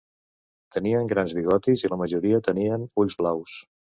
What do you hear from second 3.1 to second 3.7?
blaus.